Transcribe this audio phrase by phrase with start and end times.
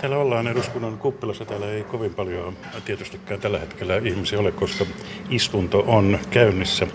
[0.00, 1.44] Täällä ollaan eduskunnan kuppilassa.
[1.44, 4.86] Täällä ei kovin paljon tietystikään tällä hetkellä ihmisiä ole, koska
[5.30, 6.86] istunto on käynnissä.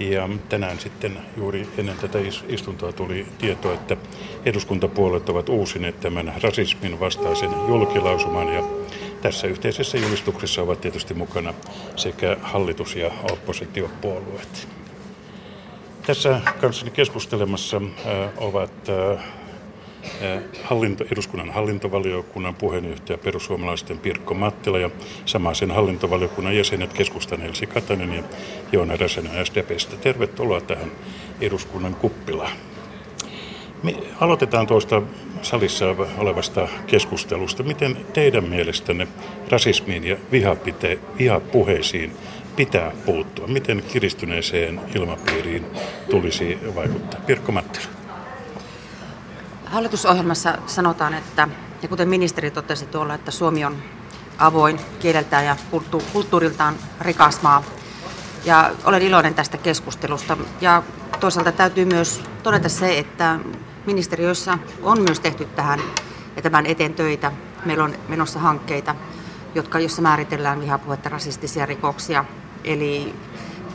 [0.00, 3.96] Ja tänään sitten juuri ennen tätä istuntoa tuli tieto, että
[4.44, 8.54] eduskuntapuolet ovat uusineet tämän rasismin vastaisen julkilausuman.
[8.54, 8.62] Ja
[9.22, 11.54] tässä yhteisessä julistuksessa ovat tietysti mukana
[11.96, 14.68] sekä hallitus- ja oppositiopuolueet.
[16.06, 17.80] Tässä kanssani keskustelemassa
[18.36, 18.72] ovat
[20.62, 24.90] hallinto, eduskunnan hallintovaliokunnan puheenjohtaja perussuomalaisten Pirkko Mattila ja
[25.24, 28.22] samaisen hallintovaliokunnan jäsenet keskustan Elsi Katainen ja
[28.72, 29.96] Joona Räsänen SDPstä.
[29.96, 30.92] Tervetuloa tähän
[31.40, 32.52] eduskunnan kuppilaan.
[33.82, 35.02] Me aloitetaan tuosta
[35.42, 37.62] salissa olevasta keskustelusta.
[37.62, 39.08] Miten teidän mielestänne
[39.48, 42.12] rasismiin ja vihapite, vihapuheisiin
[42.56, 43.46] pitää puuttua?
[43.46, 45.64] Miten kiristyneeseen ilmapiiriin
[46.10, 47.20] tulisi vaikuttaa?
[47.26, 47.97] Pirkko Mattila.
[49.70, 51.48] Hallitusohjelmassa sanotaan, että,
[51.82, 53.76] ja kuten ministeri totesi tuolla, että Suomi on
[54.38, 55.56] avoin kieleltään ja
[56.12, 57.62] kulttuuriltaan rikas maa.
[58.44, 60.36] Ja olen iloinen tästä keskustelusta.
[60.60, 60.82] Ja
[61.20, 63.38] toisaalta täytyy myös todeta se, että
[63.86, 65.80] ministeriöissä on myös tehty tähän
[66.36, 67.32] ja tämän eteen töitä.
[67.64, 68.94] Meillä on menossa hankkeita,
[69.54, 72.24] jotka, jossa määritellään vihapuhetta rasistisia rikoksia.
[72.64, 73.14] Eli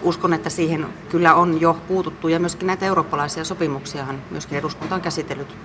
[0.01, 5.01] uskon, että siihen kyllä on jo puututtu ja myöskin näitä eurooppalaisia sopimuksiahan myöskin eduskunta on
[5.01, 5.55] käsitellyt.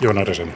[0.00, 0.54] Joona Räsänen.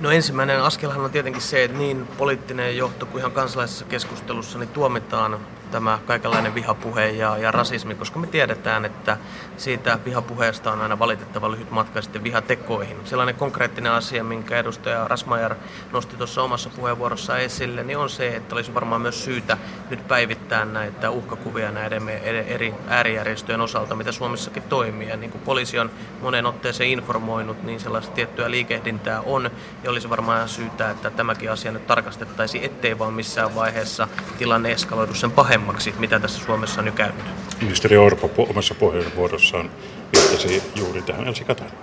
[0.00, 4.68] No ensimmäinen askelhan on tietenkin se, että niin poliittinen johto kuin ihan kansalaisessa keskustelussa niin
[4.68, 5.38] tuomitaan
[5.70, 9.16] tämä kaikenlainen vihapuhe ja, ja rasismi, koska me tiedetään, että
[9.56, 12.96] siitä vihapuheesta on aina valitettava lyhyt matka sitten vihatekoihin.
[13.04, 15.54] Sellainen konkreettinen asia, minkä edustaja Rasmajar
[15.92, 19.58] nosti tuossa omassa puheenvuorossa esille, niin on se, että olisi varmaan myös syytä
[19.90, 25.08] nyt päivittää näitä uhkakuvia näiden eri äärijärjestöjen osalta, mitä Suomessakin toimii.
[25.08, 25.90] Ja niin kuin poliisi on
[26.22, 29.50] monen otteeseen informoinut, niin sellaista tiettyä liikehdintää on,
[29.84, 35.14] ja olisi varmaan syytä, että tämäkin asia nyt tarkastettaisiin, ettei vaan missään vaiheessa tilanne eskaloidu
[35.14, 37.24] sen pahemmin paremmaksi, mitä tässä Suomessa on jo käynyt?
[37.60, 39.70] Ministeri Orpo omassa puheenvuorossaan
[40.12, 41.78] viittasi juuri tähän Elsi Katainen.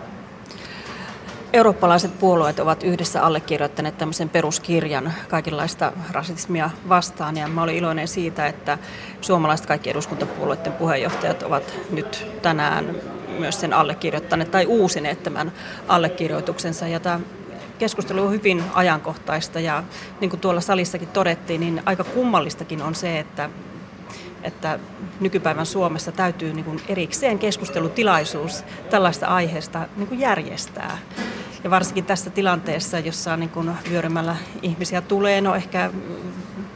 [1.54, 7.38] Eurooppalaiset puolueet ovat yhdessä allekirjoittaneet tämmöisen peruskirjan kaikenlaista rasismia vastaan.
[7.38, 8.78] Ja mä olin iloinen siitä, että
[9.22, 12.96] suomalaiset kaikki eduskuntapuolueiden puheenjohtajat ovat nyt tänään
[13.40, 15.52] myös sen allekirjoittaneet tai uusineet tämän
[15.88, 16.88] allekirjoituksensa.
[16.88, 17.20] Ja tämä
[17.80, 19.84] keskustelu on hyvin ajankohtaista ja
[20.22, 23.50] niin kuin tuolla salissakin todettiin, niin aika kummallistakin on se, että
[24.44, 24.80] että
[25.20, 30.98] nykypäivän Suomessa täytyy niin kuin erikseen keskustelutilaisuus tällaista aiheesta niin kuin järjestää.
[31.64, 35.92] Ja varsinkin tässä tilanteessa, jossa niin kuin vyörymällä ihmisiä tulee, no ehkä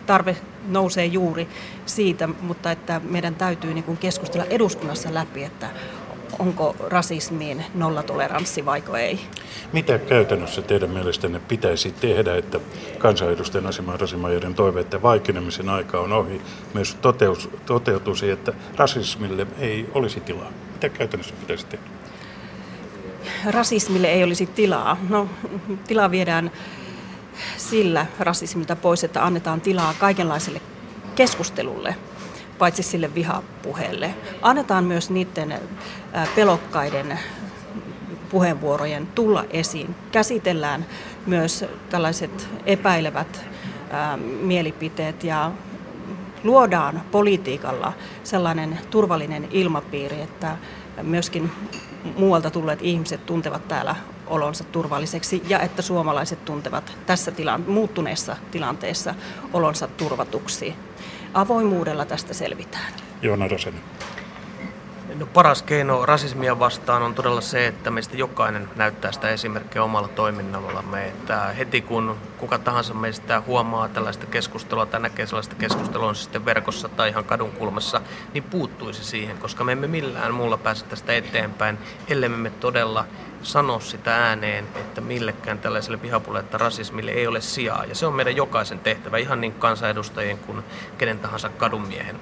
[0.06, 0.38] tarve
[0.68, 1.48] nousee juuri
[1.86, 5.70] siitä, mutta että meidän täytyy niin kuin keskustella eduskunnassa läpi, että
[6.40, 9.20] onko rasismiin nollatoleranssi vaiko ei.
[9.74, 12.60] Mitä käytännössä teidän mielestänne pitäisi tehdä, että
[12.98, 16.42] kansanedustajan aseman rasimajoiden toiveiden vaikenemisen aika on ohi,
[16.74, 20.52] myös toteus, toteutuisi, että rasismille ei olisi tilaa?
[20.74, 21.86] Mitä käytännössä pitäisi tehdä?
[23.46, 24.98] Rasismille ei olisi tilaa.
[25.10, 25.30] No,
[25.88, 26.52] tilaa viedään
[27.58, 30.62] sillä rasismilta pois, että annetaan tilaa kaikenlaiselle
[31.16, 31.96] keskustelulle
[32.58, 34.14] paitsi sille vihapuheelle.
[34.42, 35.60] Annetaan myös niiden
[36.36, 37.20] pelokkaiden
[38.30, 39.96] puheenvuorojen tulla esiin.
[40.12, 40.86] Käsitellään
[41.26, 43.46] myös tällaiset epäilevät
[44.42, 45.52] mielipiteet ja
[46.44, 50.58] luodaan politiikalla sellainen turvallinen ilmapiiri, että
[51.02, 51.52] myöskin
[52.18, 53.96] muualta tulleet ihmiset tuntevat täällä
[54.28, 59.16] olonsa turvalliseksi ja että suomalaiset tuntevat tässä tilan, muuttuneessa tilanteessa
[59.54, 60.76] olonsa turvatuksi
[61.38, 62.94] avoimuudella tästä selvitään.
[63.22, 63.82] Joona Räsänen.
[65.16, 70.08] No, paras keino rasismia vastaan on todella se, että meistä jokainen näyttää sitä esimerkkiä omalla
[70.08, 71.08] toiminnallamme.
[71.08, 76.24] Että heti kun kuka tahansa meistä huomaa tällaista keskustelua tai näkee sellaista keskustelua, on se
[76.24, 78.02] sitten verkossa tai ihan kadun kulmassa,
[78.34, 81.78] niin puuttuisi siihen, koska me emme millään muulla pääse tästä eteenpäin,
[82.08, 83.06] ellei me todella
[83.44, 87.86] sano sitä ääneen, että millekään tällaiselle vihapuolelle että rasismille ei ole sijaa.
[87.86, 90.64] Ja se on meidän jokaisen tehtävä, ihan niin kansanedustajien kuin
[90.98, 92.20] kenen tahansa kadunmiehen.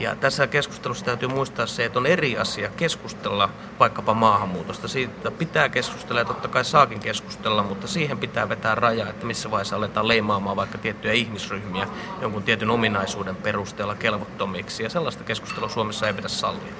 [0.00, 3.50] Ja tässä keskustelussa täytyy muistaa se, että on eri asia keskustella
[3.80, 4.88] vaikkapa maahanmuutosta.
[4.88, 9.50] Siitä pitää keskustella ja totta kai saakin keskustella, mutta siihen pitää vetää raja, että missä
[9.58, 11.86] vaiheessa aletaan leimaamaan vaikka tiettyjä ihmisryhmiä
[12.20, 14.82] jonkun tietyn ominaisuuden perusteella kelvottomiksi.
[14.82, 16.72] Ja sellaista keskustelua Suomessa ei pidä sallia.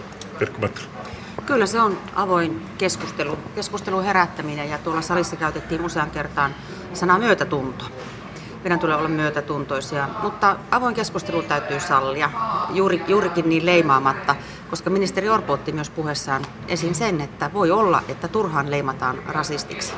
[1.47, 6.55] Kyllä se on avoin keskustelu, keskustelun herättäminen ja tuolla salissa käytettiin usean kertaan
[6.95, 7.85] sanaa myötätunto.
[8.63, 12.31] meidän tulee olla myötätuntoisia, mutta avoin keskustelu täytyy sallia,
[12.71, 14.37] juuri, juurikin niin leimaamatta,
[14.71, 19.93] koska ministeri Orpo otti myös puheessaan esiin sen, että voi olla, että turhaan leimataan rasistiksi.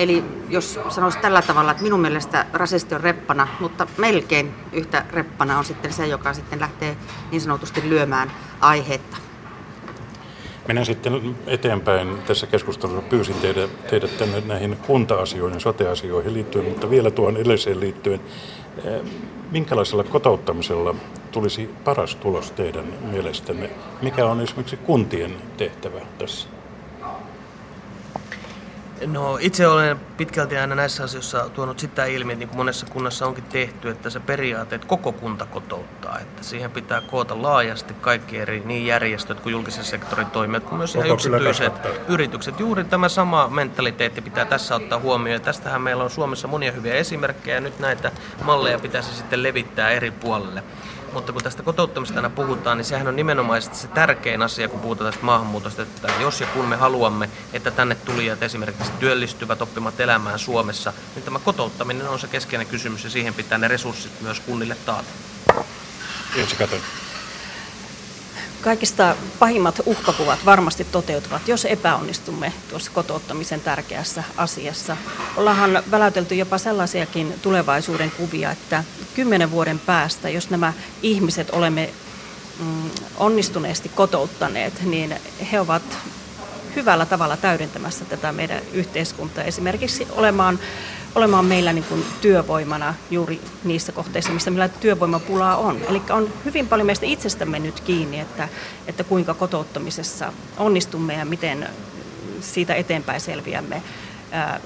[0.00, 5.58] Eli jos sanoisi tällä tavalla, että minun mielestä rasisti on reppana, mutta melkein yhtä reppana
[5.58, 6.96] on sitten se, joka sitten lähtee
[7.30, 9.16] niin sanotusti lyömään aihetta.
[10.68, 13.02] Mennään sitten eteenpäin tässä keskustelussa.
[13.02, 18.20] Pyysin teidät, teidät tänne näihin kunta-asioihin sote-asioihin liittyen, mutta vielä tuohon edelliseen liittyen.
[18.84, 19.00] Eh,
[19.50, 20.94] minkälaisella kotouttamisella
[21.32, 23.70] tulisi paras tulos teidän mielestänne?
[24.02, 26.59] Mikä on esimerkiksi kuntien tehtävä tässä?
[29.06, 33.44] No itse olen pitkälti aina näissä asioissa tuonut sitä ilmi, niin kuin monessa kunnassa onkin
[33.44, 38.62] tehty, että se periaate, että koko kunta kotouttaa, että siihen pitää koota laajasti kaikki eri
[38.64, 41.72] niin järjestöt kuin julkisen sektorin toimijat kuin myös ihan yksityiset
[42.08, 42.60] yritykset.
[42.60, 46.94] Juuri tämä sama mentaliteetti pitää tässä ottaa huomioon ja tästähän meillä on Suomessa monia hyviä
[46.94, 48.12] esimerkkejä ja nyt näitä
[48.44, 50.62] malleja pitäisi sitten levittää eri puolelle.
[51.12, 55.12] Mutta kun tästä kotouttamista aina puhutaan, niin sehän on nimenomaisesti se tärkein asia, kun puhutaan
[55.12, 60.38] tästä maahanmuutosta, että jos ja kun me haluamme, että tänne tulijat esimerkiksi työllistyvät oppimat elämään
[60.38, 64.76] Suomessa, niin tämä kotouttaminen on se keskeinen kysymys ja siihen pitää ne resurssit myös kunnille
[64.86, 65.08] taata.
[66.36, 66.56] Ensi
[68.60, 74.96] Kaikista pahimmat uhkakuvat varmasti toteutuvat, jos epäonnistumme tuossa kotouttamisen tärkeässä asiassa.
[75.36, 78.84] Ollaanhan väläytelty jopa sellaisiakin tulevaisuuden kuvia, että
[79.14, 80.72] kymmenen vuoden päästä, jos nämä
[81.02, 81.90] ihmiset olemme
[82.58, 85.16] mm, onnistuneesti kotouttaneet, niin
[85.52, 85.98] he ovat
[86.76, 89.44] hyvällä tavalla täydentämässä tätä meidän yhteiskuntaa.
[89.44, 90.58] Esimerkiksi olemaan
[91.14, 95.80] olemaan meillä niin kuin työvoimana juuri niissä kohteissa, missä meillä työvoimapulaa on.
[95.88, 98.48] Eli on hyvin paljon meistä itsestämme nyt kiinni, että,
[98.86, 101.68] että kuinka kotouttamisessa onnistumme ja miten
[102.40, 103.82] siitä eteenpäin selviämme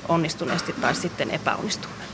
[0.08, 2.04] onnistuneesti tai sitten epäonnistumme.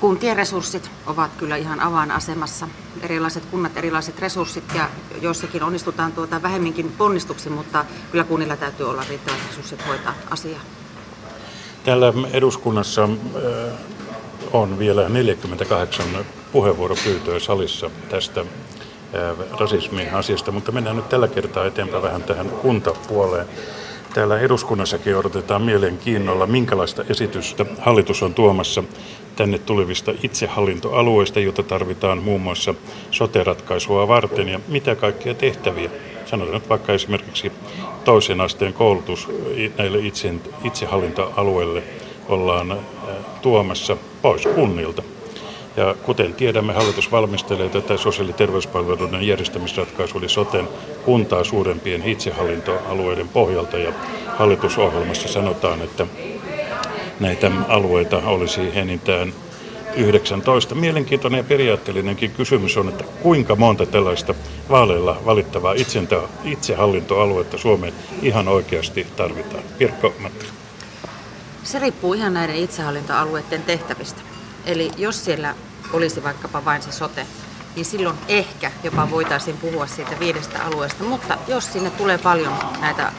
[0.00, 2.68] Kuntien resurssit ovat kyllä ihan avainasemassa.
[3.02, 4.88] Erilaiset kunnat, erilaiset resurssit ja
[5.20, 10.60] joissakin onnistutaan tuota vähemminkin ponnistuksin, mutta kyllä kunnilla täytyy olla riittävät resurssit hoitaa asiaa.
[11.84, 13.72] Täällä eduskunnassa äh,
[14.52, 16.06] on vielä 48
[16.52, 23.46] puheenvuoropyyntöä salissa tästä äh, rasismi-asiasta, mutta mennään nyt tällä kertaa eteenpäin vähän tähän kuntapuoleen.
[24.14, 28.84] Täällä eduskunnassakin odotetaan mielenkiinnolla, minkälaista esitystä hallitus on tuomassa
[29.36, 32.74] tänne tulevista itsehallintoalueista, joita tarvitaan muun muassa
[33.10, 35.90] sote-ratkaisua varten ja mitä kaikkia tehtäviä
[36.26, 37.52] sanotaan nyt vaikka esimerkiksi
[38.04, 39.28] toisen asteen koulutus
[39.78, 40.34] näille itse,
[40.64, 41.82] itsehallintoalueille
[42.28, 42.78] ollaan äh,
[43.42, 45.02] tuomassa pois kunnilta.
[45.76, 50.68] Ja kuten tiedämme, hallitus valmistelee tätä sosiaali- ja terveyspalveluiden järjestämisratkaisua, eli soten
[51.04, 53.78] kuntaa suurempien itsehallintoalueiden pohjalta.
[53.78, 53.92] Ja
[54.38, 56.06] hallitusohjelmassa sanotaan, että
[57.20, 59.32] näitä alueita olisi enintään
[59.96, 60.74] 19.
[60.74, 64.34] Mielenkiintoinen ja periaatteellinenkin kysymys on, että kuinka monta tällaista
[64.70, 65.74] vaaleilla valittavaa
[66.44, 69.62] itsehallintoaluetta Suomeen ihan oikeasti tarvitaan?
[69.78, 70.52] Pirkko Mattila.
[71.62, 74.20] Se riippuu ihan näiden itsehallintoalueiden tehtävistä.
[74.66, 75.54] Eli jos siellä
[75.92, 77.26] olisi vaikkapa vain se sote,
[77.76, 81.04] niin silloin ehkä jopa voitaisiin puhua siitä viidestä alueesta.
[81.04, 83.12] Mutta jos sinne tulee paljon näitä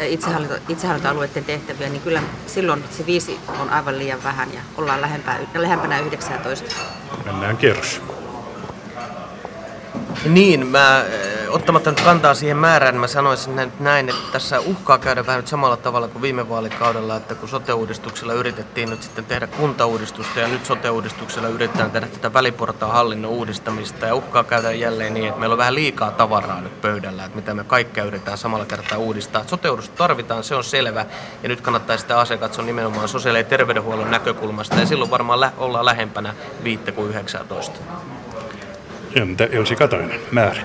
[0.00, 5.38] itsehallinto, itsehallintoalueiden tehtäviä, niin kyllä silloin se viisi on aivan liian vähän ja ollaan lähempää,
[5.54, 6.74] lähempänä 19.
[7.24, 8.00] Mennään kierros.
[10.24, 11.04] Niin, mä
[11.48, 15.48] ottamatta nyt kantaa siihen määrään, niin mä sanoisin näin, että tässä uhkaa käydä vähän nyt
[15.48, 20.66] samalla tavalla kuin viime vaalikaudella, että kun sote-uudistuksella yritettiin nyt sitten tehdä kuntauudistusta ja nyt
[20.66, 25.58] sote-uudistuksella yritetään tehdä tätä väliportaan hallinnon uudistamista ja uhkaa käydä jälleen niin, että meillä on
[25.58, 29.44] vähän liikaa tavaraa nyt pöydällä, että mitä me kaikkea yritetään samalla kertaa uudistaa.
[29.46, 31.06] sote tarvitaan, se on selvä
[31.42, 35.84] ja nyt kannattaa sitä asiaa katsoa nimenomaan sosiaali- ja terveydenhuollon näkökulmasta ja silloin varmaan ollaan
[35.84, 37.80] lähempänä 5 kuin 19.
[39.14, 40.62] Entä Elsi Katainen, määrä?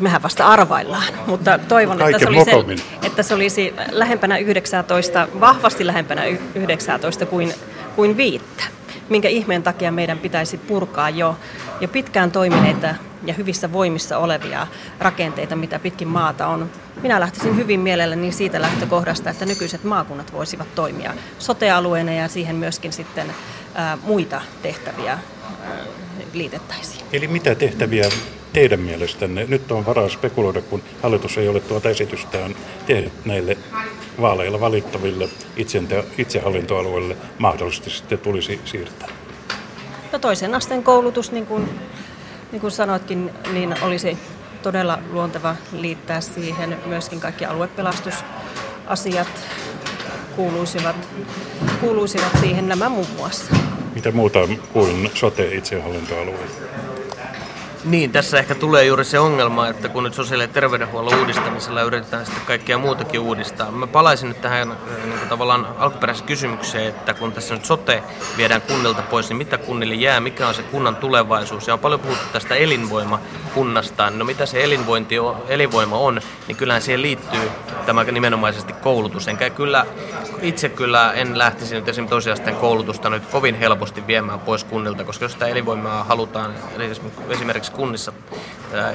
[0.00, 6.24] mehän vasta arvaillaan, mutta toivon, että se, olisi, että se olisi lähempänä 19, vahvasti lähempänä
[6.54, 7.54] 19 kuin,
[7.96, 8.64] kuin viittä.
[9.08, 11.36] Minkä ihmeen takia meidän pitäisi purkaa jo,
[11.80, 12.94] jo pitkään toimineita
[13.24, 14.66] ja hyvissä voimissa olevia
[14.98, 16.70] rakenteita, mitä pitkin maata on.
[17.02, 22.92] Minä lähtisin hyvin mielelläni siitä lähtökohdasta, että nykyiset maakunnat voisivat toimia sotealueena ja siihen myöskin
[22.92, 23.26] sitten
[23.74, 25.18] ää, muita tehtäviä
[26.32, 27.04] liitettäisiin.
[27.12, 28.08] Eli mitä tehtäviä
[28.52, 32.54] teidän mielestänne nyt on varaa spekuloida, kun hallitus ei ole tuota esitystään
[32.86, 33.56] tehnyt näille
[34.20, 35.28] vaaleilla valittaville
[36.18, 39.08] itsehallintoalueille mahdollisesti sitten tulisi siirtää?
[40.12, 41.68] No toisen asteen koulutus, niin kuin,
[42.52, 44.18] niin kuin sanoitkin, niin olisi
[44.62, 49.28] todella luonteva liittää siihen myöskin kaikki aluepelastusasiat,
[50.36, 50.96] kuuluisivat,
[51.80, 53.54] kuuluisivat siihen nämä muun muassa.
[53.94, 54.38] Mitä muuta
[54.72, 56.38] kuin sote-itsehallintoalue?
[57.84, 62.26] Niin, tässä ehkä tulee juuri se ongelma, että kun nyt sosiaali- ja terveydenhuollon uudistamisella yritetään
[62.26, 63.70] sitten kaikkea muutakin uudistaa.
[63.70, 68.02] Mä palaisin nyt tähän äh, niin kuin tavallaan alkuperäiseen kysymykseen, että kun tässä nyt sote
[68.36, 71.68] viedään kunnilta pois, niin mitä kunnille jää, mikä on se kunnan tulevaisuus?
[71.68, 72.54] Ja on paljon puhuttu tästä
[73.54, 74.10] elinvoimakunnasta.
[74.10, 77.50] No mitä se elinvointi on, elinvoima on, niin kyllähän siihen liittyy
[77.86, 79.28] tämä nimenomaisesti koulutus.
[79.28, 79.86] Enkä kyllä,
[80.42, 85.24] itse kyllä en lähtisi nyt esimerkiksi tosiaan koulutusta nyt kovin helposti viemään pois kunnilta, koska
[85.24, 86.54] jos sitä elinvoimaa halutaan
[87.28, 88.12] esimerkiksi kunnissa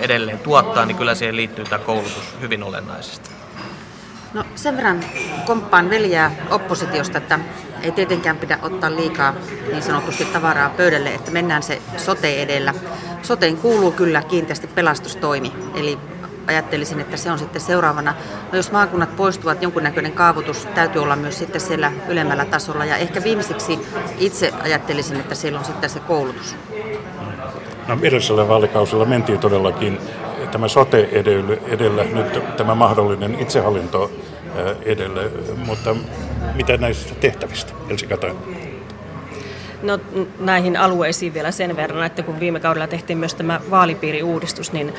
[0.02, 3.39] edelleen tuottaa, niin kyllä siihen liittyy tämä koulutus hyvin olennaisesti.
[4.34, 5.00] No sen verran
[5.46, 7.40] komppaan veljää oppositiosta, että
[7.84, 9.34] ei tietenkään pidä ottaa liikaa
[9.72, 12.74] niin sanotusti tavaraa pöydälle, että mennään se sote edellä.
[13.22, 15.98] Soteen kuuluu kyllä kiinteästi pelastustoimi, eli
[16.48, 18.14] ajattelisin, että se on sitten seuraavana.
[18.52, 22.86] No jos maakunnat poistuvat, jonkunnäköinen kaavoitus täytyy olla myös sitten siellä ylemmällä tasolla.
[22.86, 23.80] Ja ehkä viimeiseksi
[24.18, 26.56] itse ajattelisin, että siellä on sitten se koulutus.
[27.88, 30.00] No, edellisellä vaalikausilla mentiin todellakin
[30.52, 34.12] tämä sote edellä, edellä nyt tämä mahdollinen itsehallinto
[34.86, 35.22] edellä,
[35.66, 35.96] mutta
[36.56, 38.08] mitä näistä tehtävistä, Elsi?
[39.84, 40.00] No
[40.40, 44.94] näihin alueisiin vielä sen verran, että kun viime kaudella tehtiin myös tämä vaalipiiriuudistus, niin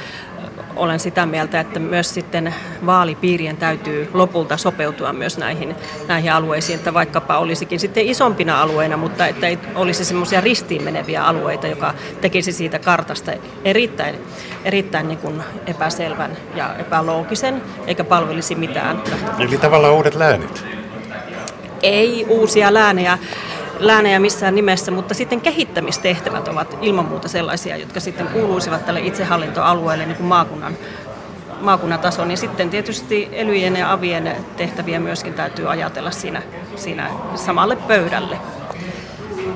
[0.77, 2.55] olen sitä mieltä, että myös sitten
[2.87, 5.77] vaalipiirien täytyy lopulta sopeutua myös näihin,
[6.09, 11.25] näihin alueisiin, että vaikkapa olisikin sitten isompina alueina, mutta että ei olisi semmoisia ristiin meneviä
[11.25, 13.33] alueita, joka tekisi siitä kartasta
[13.65, 14.15] erittäin,
[14.65, 19.03] erittäin niin kuin epäselvän ja epäloogisen, eikä palvelisi mitään.
[19.39, 20.65] Eli tavallaan uudet läänit?
[21.83, 23.19] Ei uusia läänejä
[23.81, 30.07] läänejä missään nimessä, mutta sitten kehittämistehtävät ovat ilman muuta sellaisia, jotka sitten kuuluisivat tälle itsehallintoalueelle
[30.07, 30.77] niin kuin maakunnan,
[31.61, 32.29] maakunnan tasoon.
[32.29, 36.43] Niin sitten tietysti elyjen ja avien tehtäviä myöskin täytyy ajatella siinä,
[36.77, 38.39] siinä samalle pöydälle.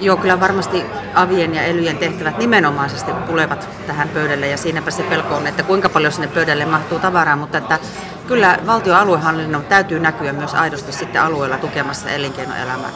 [0.00, 5.34] Joo, kyllä varmasti avien ja elyjen tehtävät nimenomaisesti tulevat tähän pöydälle ja siinäpä se pelko
[5.34, 7.78] on, että kuinka paljon sinne pöydälle mahtuu tavaraa, mutta että
[8.26, 12.90] kyllä valtion aluehallinnon täytyy näkyä myös aidosti sitten alueella tukemassa elinkeinoelämää.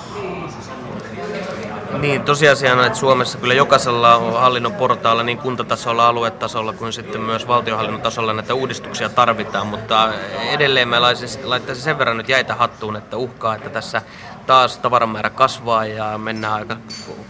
[1.92, 8.02] Niin, tosiasiana, että Suomessa kyllä jokaisella hallinnon portaalla, niin kuntatasolla, aluetasolla kuin sitten myös valtionhallinnon
[8.02, 10.12] tasolla näitä uudistuksia tarvitaan, mutta
[10.50, 14.02] edelleen mä laittaisin sen verran nyt jäitä hattuun, että uhkaa, että tässä
[14.48, 16.76] taas tavaramäärä kasvaa ja mennään aika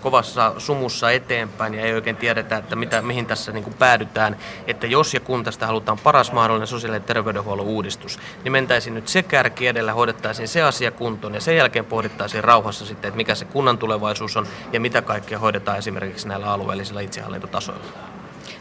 [0.00, 4.36] kovassa sumussa eteenpäin ja ei oikein tiedetä, että mitä, mihin tässä niin kuin päädytään.
[4.66, 9.08] Että jos ja kun tästä halutaan paras mahdollinen sosiaali- ja terveydenhuollon uudistus, niin mentäisiin nyt
[9.08, 13.34] se kärki edellä, hoidettaisiin se asia kuntoon ja sen jälkeen pohdittaisiin rauhassa sitten, että mikä
[13.34, 17.84] se kunnan tulevaisuus on ja mitä kaikkea hoidetaan esimerkiksi näillä alueellisilla itsehallintotasoilla.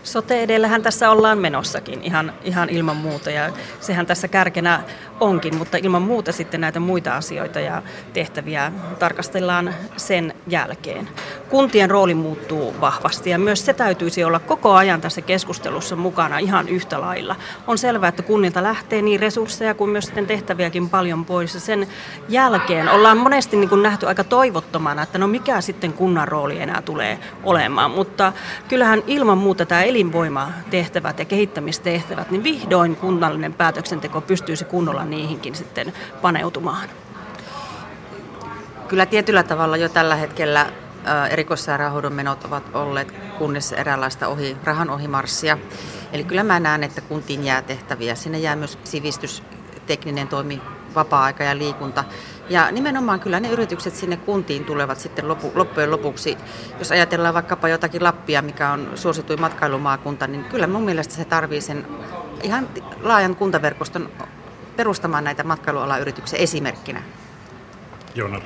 [0.03, 4.83] Sote edellähän tässä ollaan menossakin ihan, ihan ilman muuta ja sehän tässä kärkenä
[5.19, 7.81] onkin, mutta ilman muuta sitten näitä muita asioita ja
[8.13, 11.09] tehtäviä tarkastellaan sen jälkeen.
[11.49, 16.69] Kuntien rooli muuttuu vahvasti ja myös se täytyisi olla koko ajan tässä keskustelussa mukana ihan
[16.69, 17.35] yhtä lailla.
[17.67, 21.87] On selvää, että kunnilta lähtee niin resursseja kuin myös sitten tehtäviäkin paljon pois ja sen
[22.29, 26.81] jälkeen ollaan monesti niin kuin nähty aika toivottomana, että no mikä sitten kunnan rooli enää
[26.81, 28.33] tulee olemaan, mutta
[28.67, 35.93] kyllähän ilman muuta tämä elinvoimatehtävät ja kehittämistehtävät, niin vihdoin kunnallinen päätöksenteko pystyisi kunnolla niihinkin sitten
[36.21, 36.89] paneutumaan.
[38.87, 40.65] Kyllä tietyllä tavalla jo tällä hetkellä
[41.29, 45.57] erikoissairaanhoidon menot ovat olleet kunnissa eräänlaista ohi, rahan ohimarssia.
[46.13, 48.15] Eli kyllä mä näen, että kuntiin jää tehtäviä.
[48.15, 49.43] Sinne jää myös sivistys,
[49.85, 50.61] tekninen toimi,
[50.95, 52.03] vapaa-aika ja liikunta.
[52.49, 56.37] Ja nimenomaan kyllä ne yritykset sinne kuntiin tulevat sitten lopu, loppujen lopuksi.
[56.79, 61.61] Jos ajatellaan vaikkapa jotakin Lappia, mikä on suosituin matkailumaakunta, niin kyllä mun mielestä se tarvii
[61.61, 61.87] sen
[62.43, 62.69] ihan
[63.01, 64.09] laajan kuntaverkoston
[64.77, 67.03] perustamaan näitä matkailualayrityksiä esimerkkinä.
[68.15, 68.39] Joona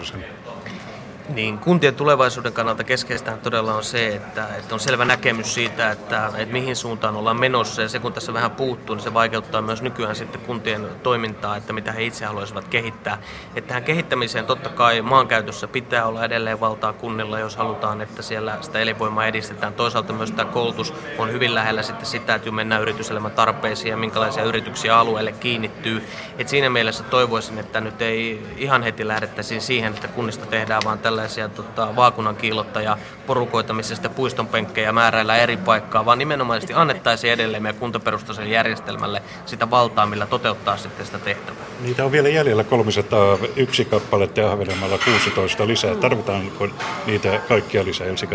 [1.32, 6.28] niin, kuntien tulevaisuuden kannalta keskeistä todella on se, että, että on selvä näkemys siitä, että,
[6.28, 7.82] että mihin suuntaan ollaan menossa.
[7.82, 11.74] Ja se, kun tässä vähän puuttuu, niin se vaikeuttaa myös nykyään sitten kuntien toimintaa, että
[11.74, 13.18] mitä he itse haluaisivat kehittää.
[13.56, 18.58] Että tähän kehittämiseen totta kai maankäytössä pitää olla edelleen valtaa kunnilla, jos halutaan, että siellä
[18.62, 19.74] sitä elinvoimaa edistetään.
[19.74, 24.44] Toisaalta myös tämä koulutus on hyvin lähellä sitten sitä, että mennään yrityselämän tarpeisiin ja minkälaisia
[24.44, 26.04] yrityksiä alueelle kiinnittyy.
[26.38, 31.00] Et siinä mielessä toivoisin, että nyt ei ihan heti lähdettäisiin siihen, että kunnista tehdään vaan
[31.00, 32.98] tällä tällaisia tota, vaakunan kiillottaja
[33.28, 39.22] porukoita, missä sitten puiston penkkejä määräillä eri paikkaa, vaan nimenomaisesti annettaisiin edelleen meidän kuntaperustaiselle järjestelmälle
[39.46, 41.64] sitä valtaa, millä toteuttaa sitten sitä tehtävää.
[41.82, 45.96] Niitä on vielä jäljellä 301 kappaletta ja Ahvenanmaalla 16 lisää.
[45.96, 46.68] Tarvitaanko
[47.06, 48.28] niitä kaikkia lisää, Elsi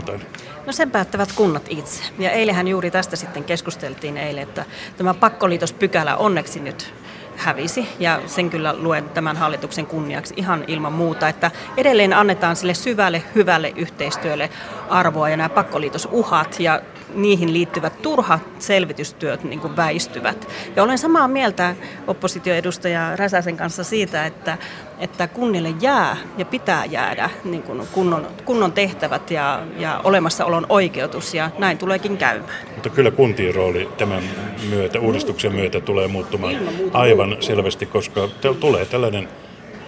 [0.66, 2.04] No sen päättävät kunnat itse.
[2.18, 4.64] Ja eilähän juuri tästä sitten keskusteltiin eilen, että
[4.96, 6.94] tämä pakkoliitospykälä onneksi nyt
[7.36, 7.88] hävisi.
[7.98, 13.22] Ja sen kyllä luen tämän hallituksen kunniaksi ihan ilman muuta, että edelleen annetaan sille syvälle,
[13.34, 14.50] hyvälle yhteistyölle
[14.88, 16.60] arvoa ja nämä pakkoliitosuhat.
[16.60, 16.80] Ja
[17.16, 20.48] niihin liittyvät turhat selvitystyöt niin kuin väistyvät.
[20.76, 21.74] Ja olen samaa mieltä
[22.06, 24.58] oppositioedustaja Räsäsen kanssa siitä, että,
[24.98, 31.34] että kunnille jää ja pitää jäädä niin kuin kunnon, kunnon tehtävät ja, ja olemassaolon oikeutus
[31.34, 32.66] ja näin tuleekin käymään.
[32.74, 34.22] Mutta kyllä kuntien rooli tämän
[34.68, 36.56] myötä, uudistuksen myötä tulee muuttumaan
[36.92, 38.28] aivan selvästi, koska
[38.60, 39.28] tulee tällainen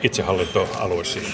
[0.02, 1.32] itsehallintoalue siihen.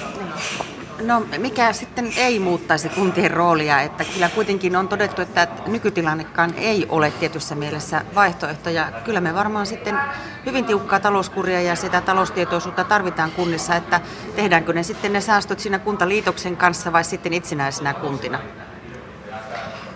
[1.07, 6.87] No mikä sitten ei muuttaisi kuntien roolia, että kyllä kuitenkin on todettu, että nykytilannekaan ei
[6.89, 8.93] ole tietyssä mielessä vaihtoehtoja.
[9.05, 9.99] Kyllä me varmaan sitten
[10.47, 14.01] hyvin tiukkaa talouskuria ja sitä taloustietoisuutta tarvitaan kunnissa, että
[14.37, 18.39] tehdäänkö ne sitten ne säästöt siinä kuntaliitoksen kanssa vai sitten itsenäisenä kuntina.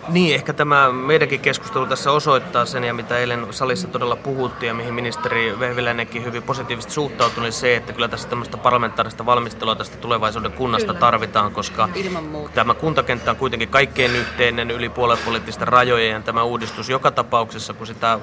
[0.08, 4.74] Niin, ehkä tämä meidänkin keskustelu tässä osoittaa sen, ja mitä eilen salissa todella puhuttiin, ja
[4.74, 9.96] mihin ministeri Vehviläinenkin hyvin positiivisesti suhtautui, niin se, että kyllä tässä tämmöistä parlamentaarista valmistelua tästä
[9.96, 11.00] tulevaisuuden kunnasta kyllä.
[11.00, 11.88] tarvitaan, koska
[12.54, 17.86] tämä kuntakenttä on kuitenkin kaikkein yhteinen yli puoluepoliittisten rajojen, ja tämä uudistus joka tapauksessa, kun
[17.86, 18.18] sitä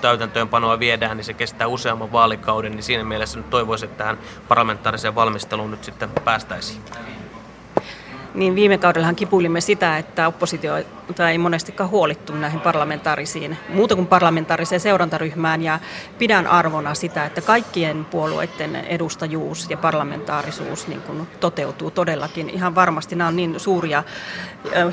[0.00, 4.18] täytäntöönpanoa viedään, niin se kestää useamman vaalikauden, niin siinä mielessä nyt toivoisin, että tähän
[4.48, 6.82] parlamentaariseen valmisteluun nyt sitten päästäisiin
[8.38, 10.72] niin viime kaudellahan kipuilimme sitä, että oppositio
[11.30, 15.78] ei monestikaan huolittu näihin parlamentaarisiin, muuta kuin parlamentaariseen seurantaryhmään ja
[16.18, 22.50] pidän arvona sitä, että kaikkien puolueiden edustajuus ja parlamentaarisuus niin kuin toteutuu todellakin.
[22.50, 24.04] Ihan varmasti nämä on niin suuria,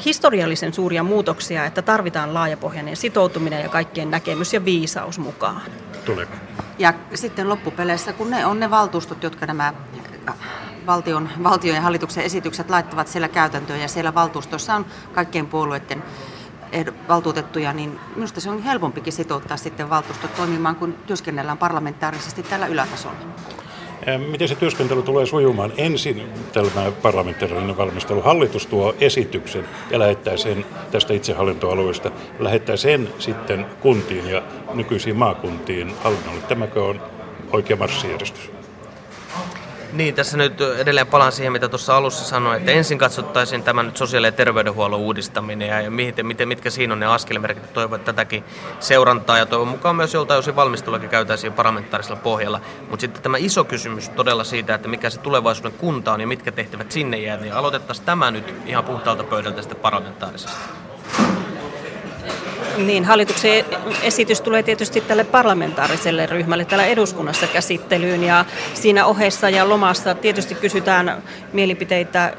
[0.06, 5.62] historiallisen suuria muutoksia, että tarvitaan laajapohjainen sitoutuminen ja kaikkien näkemys ja viisaus mukaan.
[6.06, 6.28] Tulee.
[6.80, 9.74] Ja sitten loppupeleissä, kun ne on ne valtuustot, jotka nämä
[10.86, 16.04] valtion, valtion ja hallituksen esitykset laittavat siellä käytäntöön ja siellä valtuustossa on kaikkien puolueiden
[17.08, 23.18] valtuutettuja, niin minusta se on helpompikin sitouttaa sitten valtuustot toimimaan, kun työskennellään parlamentaarisesti tällä ylätasolla.
[24.32, 25.74] Miten se työskentely tulee sujumaan?
[25.78, 28.22] Ensin tämä parlamentaarinen valmistelu.
[28.22, 35.94] Hallitus tuo esityksen ja lähettää sen tästä itsehallintoalueesta, lähettää sen sitten kuntiin ja nykyisiin maakuntiin
[36.04, 36.42] hallinnolle.
[36.42, 37.02] Tämäkö on
[37.52, 38.55] oikea marssijärjestys?
[39.96, 43.98] Niin, tässä nyt edelleen palaan siihen, mitä tuossa alussa sanoin, että ensin katsottaisiin tämä nyt
[43.98, 47.74] sosiaali- ja terveydenhuollon uudistaminen ja, miten, miten, mitkä siinä on ne askelmerkit.
[47.74, 48.44] Toivon, tätäkin
[48.80, 52.62] seurantaa ja toivon mukaan myös joltain osin valmisteluakin käytäisiin parlamentaarisella pohjalla.
[52.90, 56.52] Mutta sitten tämä iso kysymys todella siitä, että mikä se tulevaisuuden kunta on ja mitkä
[56.52, 60.85] tehtävät sinne jää, niin aloitettaisiin tämä nyt ihan puhtaalta pöydältä sitten parlamentaarisesti.
[62.78, 63.66] Niin, hallituksen
[64.02, 70.56] esitys tulee tietysti tälle parlamentaariselle ryhmälle täällä eduskunnassa käsittelyyn ja siinä ohessa ja lomassa tietysti
[70.56, 72.34] kysytään mielipiteitä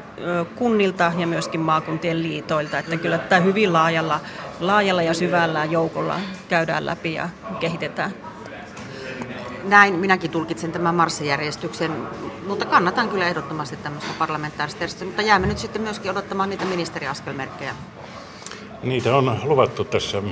[0.55, 4.21] kunnilta ja myöskin maakuntien liitoilta, että kyllä tämä hyvin laajalla,
[4.61, 7.29] laajalla ja syvällä joukolla käydään läpi ja
[7.61, 8.15] kehitetään.
[9.65, 11.93] Näin minäkin tulkitsen tämän marssijärjestyksen,
[12.47, 17.75] mutta kannatan kyllä ehdottomasti tämmöistä parlamentaarista järjestöä, mutta jäämme nyt sitten myöskin odottamaan niitä ministeriaskelmerkkejä.
[18.83, 20.23] Niitä on luvattu tässä.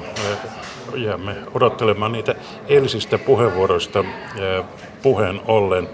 [0.95, 2.35] Jäämme odottelemaan niitä
[2.69, 4.05] eilisistä puheenvuoroista
[5.03, 5.89] puheen ollen.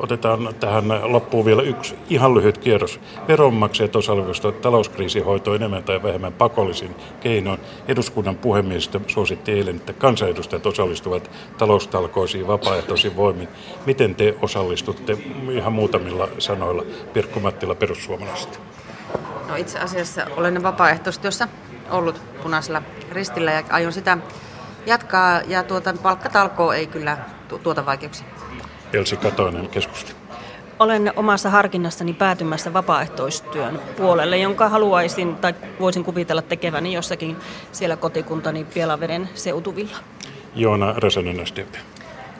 [0.00, 3.00] Otetaan tähän loppuun vielä yksi ihan lyhyt kierros.
[3.28, 7.60] Veronmaksajat osallistuvat talouskriisihoitoon enemmän tai vähemmän pakollisin keinoin.
[7.88, 13.48] Eduskunnan puhemiehistö suositti eilen, että kansanedustajat osallistuvat taloustalkoisiin vapaaehtoisin voimin.
[13.86, 15.18] Miten te osallistutte
[15.52, 18.58] ihan muutamilla sanoilla Pirkko Mattila perussuomalaisista?
[19.48, 21.48] No itse asiassa olen vapaaehtoistyössä
[21.90, 22.82] ollut punaisella
[23.12, 24.18] ristillä ja aion sitä
[24.86, 27.18] jatkaa ja tuota, palkkatalkoo ei kyllä
[27.62, 28.26] tuota vaikeuksia.
[28.92, 30.14] Elsi Katoinen keskusti.
[30.78, 37.36] Olen omassa harkinnassani päätymässä vapaaehtoistyön puolelle, jonka haluaisin tai voisin kuvitella tekeväni jossakin
[37.72, 39.96] siellä kotikuntani Pielaveden seutuvilla.
[40.54, 41.74] Joona Räsänen, SDP.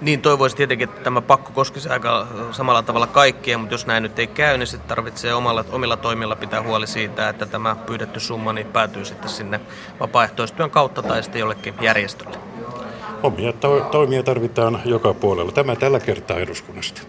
[0.01, 4.19] Niin toivoisi tietenkin, että tämä pakko koskisi aika samalla tavalla kaikkia, mutta jos näin nyt
[4.19, 8.53] ei käy, niin sitten tarvitsee omalla, omilla toimilla pitää huoli siitä, että tämä pyydetty summa
[8.53, 9.61] niin päätyy sitten sinne
[10.01, 12.39] vapaaehtoistyön kautta tai sitten jollekin järjestölle.
[13.23, 15.53] Omia to- toimia tarvitaan joka puolella.
[15.53, 17.03] Tämä tällä kertaa eduskunnasta.